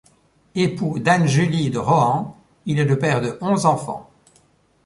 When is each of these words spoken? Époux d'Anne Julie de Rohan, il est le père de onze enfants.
Époux 0.55 0.97
d'Anne 0.97 1.27
Julie 1.27 1.69
de 1.69 1.77
Rohan, 1.77 2.35
il 2.65 2.79
est 2.79 2.85
le 2.85 2.97
père 2.97 3.21
de 3.21 3.37
onze 3.39 3.67
enfants. 3.67 4.09